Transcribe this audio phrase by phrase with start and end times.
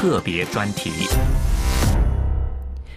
[0.00, 0.90] 特别专题。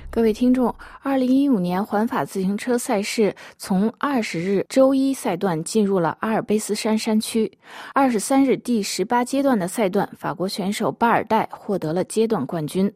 [0.09, 7.51] 各位听众，二零一五年环法自行车赛事从二十日周一赛段进入了阿尔卑斯山山区。
[7.93, 12.89] 二十三日第十八阶段的赛段，法国选手巴尔代获得了阶段冠军。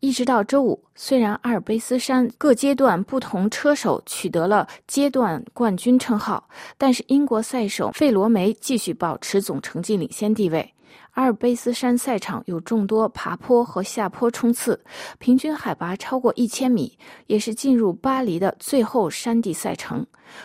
[0.00, 6.46] 一直到周五，虽然阿尔卑斯山各阶段不同车手取得了阶段冠军称号，
[6.76, 10.70] 但是英国赛手费罗梅继续保持总成绩领先地位。
[11.14, 14.78] 阿尔卑斯山赛场有众多爬坡和下坡冲刺，
[15.18, 20.04] 平均海拔超过一千米，也是进入巴黎的最后山地赛程。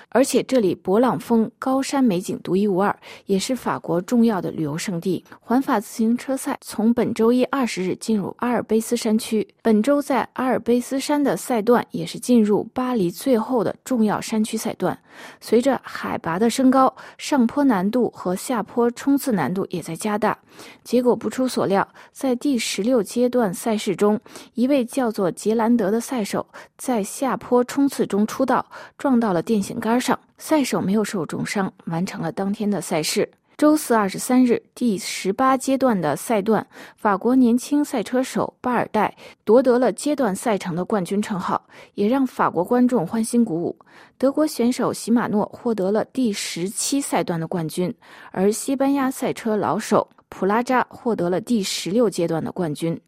[0.09, 2.95] 而且这里勃朗峰高山美景独一无二，
[3.25, 5.23] 也是法国重要的旅游胜地。
[5.39, 14.97] 环法自行车赛从本周一二十日进入阿尔卑斯山区，本周在阿尔卑斯山的赛段也是进入巴黎最后的重要山区赛段。
[15.41, 20.37] 随着海拔的升高，上坡难度和下坡冲刺难度也在加大。
[20.83, 24.19] 结果不出所料，在第十六阶段赛事中，
[24.53, 26.45] 一位叫做杰兰德的赛手
[26.77, 28.65] 在下坡冲刺中出道，
[28.97, 33.29] 撞到了电线杆上，赛手没有受重伤，完成了当天的赛事。
[33.57, 39.13] 周四二十三日，第十八阶段的赛段，法国年轻赛车手巴尔代
[39.43, 41.61] 夺得了阶段赛程的冠军称号，
[41.93, 43.77] 也让法国观众欢欣鼓舞。
[44.17, 47.93] 德国选手席马诺获得了第十七赛段的冠军，
[48.31, 50.07] 而西班牙赛车老手。
[50.29, 52.99] 普拉扎获得了第十六阶段的冠军。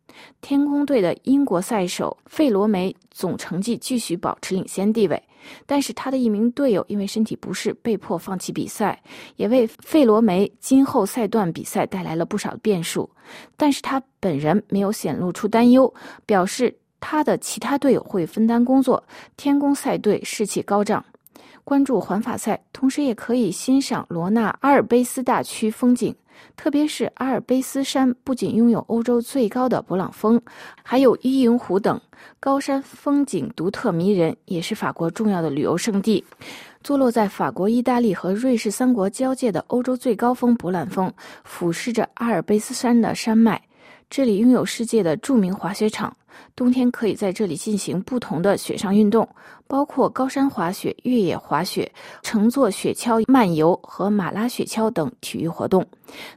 [0.41, 5.21] 天空队的英国赛手费罗梅总成绩继续保持领先地位，
[5.65, 9.01] 但是他的一名队友因为身体不适被迫放弃比赛，
[9.37, 13.09] 也为费罗梅今后赛段比赛带来了不少变数。
[13.55, 15.91] 但是他本人没有显露出担忧，
[16.25, 19.01] 表示他的其他队友会分担工作。
[19.37, 21.03] 天宫赛队士气高涨。
[21.63, 26.15] 关注环法赛，同时也可以欣赏罗纳阿尔卑斯大区风景。
[26.55, 30.41] 特别是阿尔卑斯山不仅拥有欧洲最高的勃朗峰，
[30.81, 31.99] 还有伊营湖等
[32.39, 36.23] 高山风景独特迷人，也是法国重要的旅游胜地。
[36.83, 41.13] 坐落在法国、意大利和瑞士三国交界的欧洲最高峰勃朗峰，
[41.43, 43.61] 俯视着阿尔卑斯山的山脉。
[44.09, 46.15] 这里拥有世界的著名滑雪场，
[46.55, 49.27] 冬天可以在这里进行不同的雪上运动，
[49.67, 55.85] 包括高山滑雪、越野滑雪、乘坐雪橇漫游和马拉雪橇等体育活动。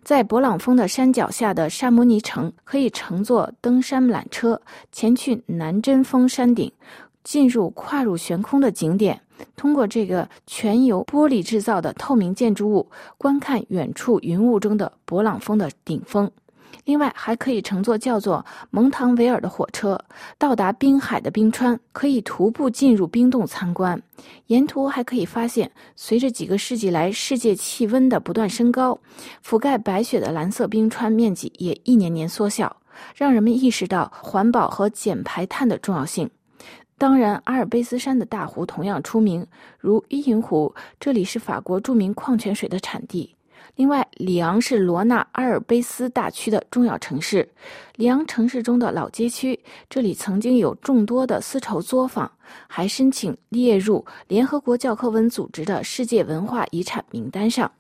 [0.03, 4.61] 在勃朗峰的山脚下的沙摩尼城，可以乘坐登山缆车
[4.93, 6.71] 前去南针峰山顶，
[7.23, 9.21] 进入跨入悬空的景点，
[9.57, 12.89] 通过这个全由玻璃制造的透明建筑物，
[13.19, 16.31] 观看远处云雾中的勃朗峰的顶峰。
[16.85, 19.99] 另外，还可以乘坐叫做蒙唐维尔的火车，
[20.39, 24.01] 到达滨海的冰川，可以徒步进入冰洞参观。
[24.47, 28.99] 沿途还可以发现，随着几个世纪来世界气温的不断升高，
[29.45, 32.77] 覆盖白雪的蓝色冰川面积也一年年缩小，
[33.15, 36.29] 让人们意识到环保和减排碳的重要性。
[36.97, 39.45] 当然，阿尔卑斯山的大湖同样出名，
[39.79, 43.35] 如伊营湖，这里是法国著名矿泉水的产地。
[43.77, 47.49] 另外，里昂是罗纳阿尔卑斯大区的重要城市。
[47.97, 49.59] 里昂城市中的老街区，
[49.91, 52.31] 这里曾经有众多的丝绸作坊，
[52.69, 57.71] 还申请列入联合国教科文组织的世界文化遗产名单上。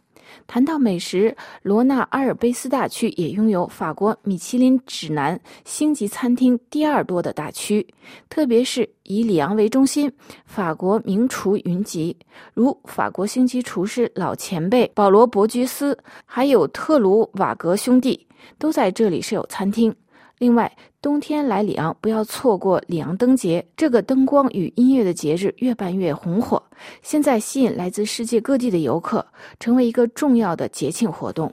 [0.46, 7.86] 谈到美食，罗纳阿尔卑斯大区也拥有法国米其林指南星级餐厅第二多的大区，
[8.28, 10.10] 特别是以里昂为中心，
[10.44, 12.16] 法国名厨云集，
[12.52, 18.26] 如法国星级厨师老前辈保罗·伯居斯，还有特鲁瓦格兄弟，
[18.58, 19.94] 都在这里设有餐厅。
[20.38, 20.70] 另外，
[21.04, 26.62] 冬天来里昂不要错过里昂灯节，这个灯光与音乐的节日越办越红火，
[27.02, 29.26] 现在吸引来自世界各地的游客，
[29.60, 31.52] 成为一个重要的节庆活动。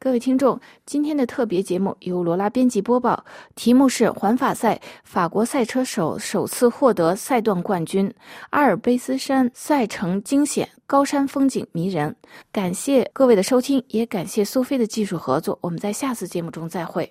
[0.00, 8.12] 各位听众，今天的特别节目由罗拉编辑播报，题目是环法赛法国赛车手首次获得赛段冠军，
[8.50, 12.12] 阿尔卑斯山赛程惊险，高山风景迷人。
[12.50, 17.08] 感谢各位的收听，也感谢苏菲的技术合作，我们在下次节目中再会。